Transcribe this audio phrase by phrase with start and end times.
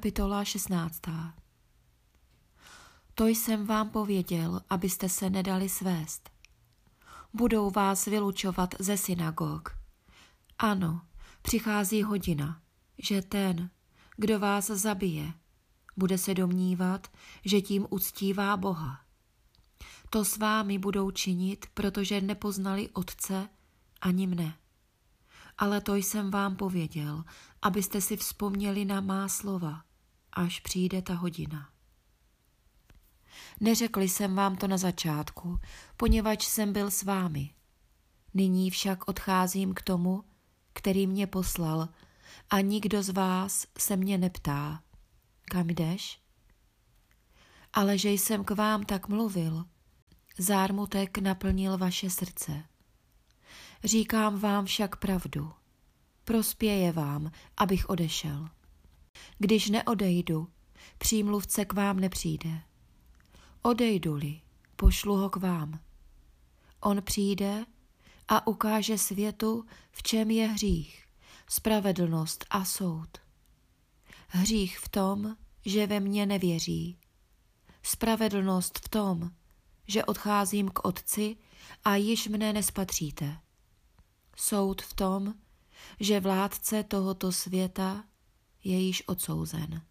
[0.00, 1.00] Kapitola 16.
[3.14, 6.30] To jsem vám pověděl, abyste se nedali svést.
[7.32, 9.76] Budou vás vylučovat ze synagog.
[10.58, 11.00] Ano,
[11.42, 12.60] přichází hodina,
[12.98, 13.70] že ten,
[14.16, 15.32] kdo vás zabije,
[15.96, 17.08] bude se domnívat,
[17.44, 19.00] že tím uctívá Boha.
[20.10, 23.48] To s vámi budou činit, protože nepoznali Otce
[24.00, 24.58] ani mne.
[25.58, 27.24] Ale to jsem vám pověděl,
[27.62, 29.89] abyste si vzpomněli na má slova,
[30.32, 31.68] až přijde ta hodina.
[33.60, 35.58] Neřekl jsem vám to na začátku,
[35.96, 37.50] poněvadž jsem byl s vámi.
[38.34, 40.24] Nyní však odcházím k tomu,
[40.72, 41.88] který mě poslal,
[42.50, 44.82] a nikdo z vás se mě neptá,
[45.44, 46.20] kam jdeš?
[47.72, 49.64] Ale že jsem k vám tak mluvil,
[50.38, 52.64] zármutek naplnil vaše srdce.
[53.84, 55.52] Říkám vám však pravdu.
[56.24, 58.48] Prospěje vám, abych odešel.
[59.38, 60.48] Když neodejdu,
[60.98, 62.62] přímluvce k vám nepřijde.
[63.62, 64.40] Odejdu-li,
[64.76, 65.80] pošlu ho k vám.
[66.80, 67.66] On přijde
[68.28, 71.06] a ukáže světu, v čem je hřích,
[71.48, 73.18] spravedlnost a soud.
[74.28, 76.98] Hřích v tom, že ve mně nevěří.
[77.82, 79.30] Spravedlnost v tom,
[79.86, 81.36] že odcházím k Otci
[81.84, 83.40] a již mne nespatříte.
[84.36, 85.34] Soud v tom,
[86.00, 88.04] že vládce tohoto světa
[88.64, 89.82] je již odsouzen.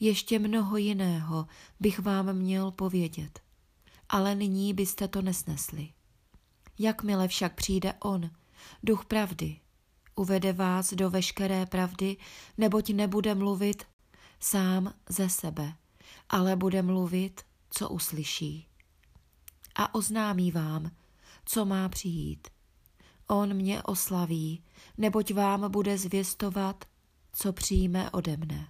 [0.00, 1.46] Ještě mnoho jiného
[1.80, 3.40] bych vám měl povědět,
[4.08, 5.88] ale nyní byste to nesnesli.
[6.78, 8.30] Jakmile však přijde On,
[8.82, 9.60] duch pravdy,
[10.14, 12.16] uvede vás do veškeré pravdy,
[12.58, 13.84] neboť nebude mluvit
[14.40, 15.74] sám ze sebe,
[16.28, 18.66] ale bude mluvit, co uslyší.
[19.74, 20.90] A oznámí vám,
[21.44, 22.48] co má přijít.
[23.26, 24.62] On mě oslaví,
[24.98, 26.84] neboť vám bude zvěstovat,
[27.34, 28.68] co přijme ode mne.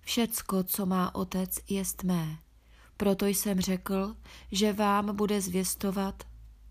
[0.00, 2.38] Všecko, co má otec, jest mé.
[2.96, 4.16] Proto jsem řekl,
[4.52, 6.22] že vám bude zvěstovat,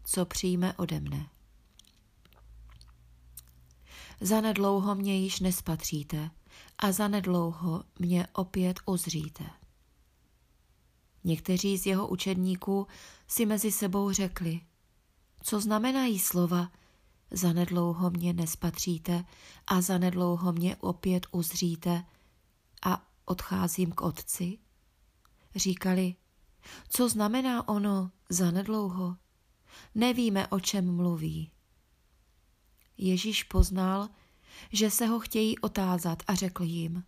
[0.04, 1.30] co přijme ode mne.
[4.22, 6.30] Zanedlouho mě již nespatříte
[6.78, 9.44] a zanedlouho mě opět ozříte.
[11.24, 12.88] Někteří z jeho učedníků
[13.28, 14.62] si mezi sebou řekli,
[15.44, 16.72] co znamenají slova,
[17.32, 19.26] zanedlouho mě nespatříte
[19.68, 22.06] a zanedlouho mě opět uzříte
[22.86, 24.58] a odcházím k otci?
[25.56, 26.16] Říkali,
[26.90, 29.16] co znamená ono zanedlouho?
[29.96, 31.52] Nevíme, o čem mluví.
[32.98, 34.10] Ježíš poznal,
[34.72, 37.04] že se ho chtějí otázat a řekl jim,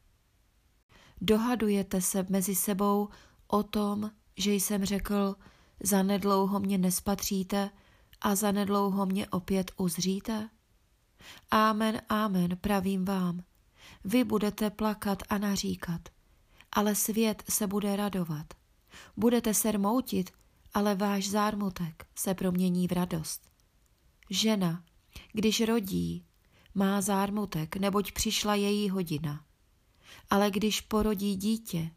[1.22, 3.10] dohadujete se mezi sebou
[3.48, 5.36] o tom, že jsem řekl,
[5.80, 7.70] zanedlouho mě nespatříte
[8.22, 10.50] a zanedlouho mě opět uzříte?
[11.52, 13.44] Amen, amen, pravím vám.
[14.04, 16.02] Vy budete plakat a naříkat,
[16.72, 18.54] ale svět se bude radovat.
[19.18, 20.32] Budete se rmoutit,
[20.74, 23.50] ale váš zármutek se promění v radost.
[24.30, 24.84] Žena,
[25.34, 26.26] když rodí,
[26.76, 29.46] má zármutek, neboť přišla její hodina.
[30.30, 31.92] Ale když porodí dítě,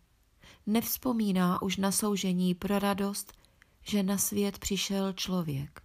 [0.67, 3.33] nevzpomíná už na soužení pro radost,
[3.83, 5.83] že na svět přišel člověk.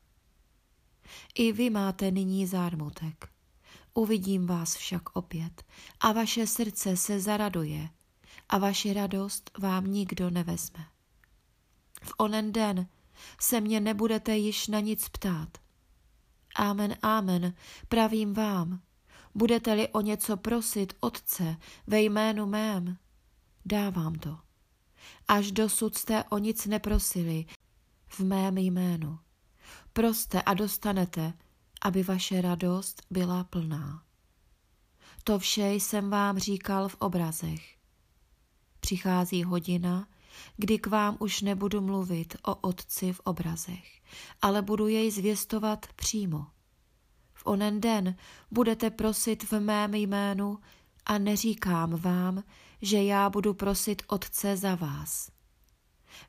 [1.35, 3.29] I vy máte nyní zármutek.
[3.93, 5.63] Uvidím vás však opět
[5.99, 7.89] a vaše srdce se zaraduje
[8.49, 10.85] a vaši radost vám nikdo nevezme.
[12.03, 12.88] V onen den
[13.39, 15.57] se mě nebudete již na nic ptát.
[16.55, 17.53] Amen, amen,
[17.89, 18.81] pravím vám,
[19.35, 21.57] budete-li o něco prosit Otce
[21.88, 22.97] ve jménu mém,
[23.65, 24.38] dávám to.
[25.27, 27.45] Až dosud jste o nic neprosili
[28.07, 29.19] v mém jménu.
[29.93, 31.33] Proste a dostanete,
[31.81, 34.03] aby vaše radost byla plná.
[35.23, 37.75] To vše jsem vám říkal v obrazech.
[38.79, 40.07] Přichází hodina,
[40.57, 44.01] kdy k vám už nebudu mluvit o Otci v obrazech,
[44.41, 46.47] ale budu jej zvěstovat přímo.
[47.33, 48.15] V onen den
[48.51, 50.59] budete prosit v mém jménu
[51.06, 52.44] a neříkám vám,
[52.81, 55.31] že já budu prosit Otce za vás.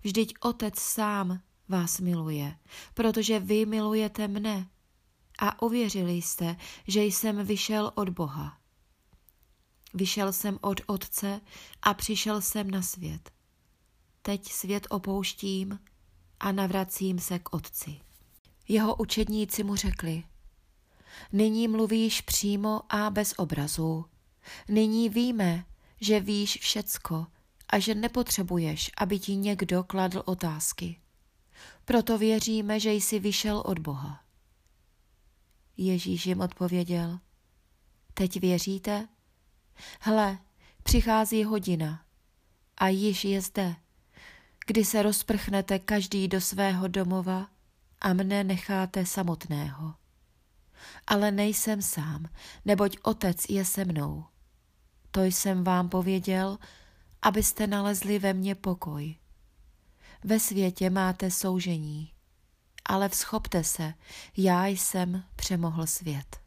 [0.02, 2.56] Vždyť Otec sám vás miluje,
[2.94, 4.68] protože vy milujete mne
[5.38, 6.56] a uvěřili jste,
[6.88, 8.58] že jsem vyšel od Boha.
[9.94, 11.40] Vyšel jsem od Otce
[11.82, 13.30] a přišel jsem na svět.
[14.22, 15.78] Teď svět opouštím
[16.40, 18.00] a navracím se k Otci.
[18.68, 20.24] Jeho učedníci mu řekli,
[21.32, 24.04] nyní mluvíš přímo a bez obrazu.
[24.68, 25.64] Nyní víme,
[26.00, 27.26] že víš všecko
[27.70, 31.00] a že nepotřebuješ, aby ti někdo kladl otázky.
[31.84, 34.20] Proto věříme, že jsi vyšel od Boha.
[35.76, 37.18] Ježíš jim odpověděl,
[38.14, 39.08] teď věříte?
[40.00, 40.38] Hle,
[40.86, 42.04] Přichází hodina
[42.76, 43.76] a již je zde,
[44.66, 47.46] kdy se rozprchnete každý do svého domova
[48.00, 49.94] a mne necháte samotného.
[51.06, 52.26] Ale nejsem sám,
[52.64, 54.24] neboť otec je se mnou.
[55.10, 56.58] To jsem vám pověděl,
[57.22, 59.16] abyste nalezli ve mně pokoj.
[60.28, 62.12] Ve světě máte soužení,
[62.84, 63.94] ale vzchopte se,
[64.36, 66.45] já jsem přemohl svět.